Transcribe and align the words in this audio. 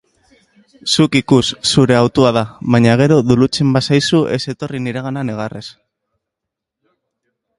Zuk 0.93 1.17
ikus, 1.17 1.41
zure 1.71 1.97
hautua 1.97 2.31
da. 2.37 2.43
Baina 2.75 2.95
gero 3.03 3.19
dolutzen 3.33 3.75
bazaizu 3.77 4.23
ez 4.37 4.41
etorri 4.55 4.83
niregana 4.87 5.25
negarrez. 5.31 5.65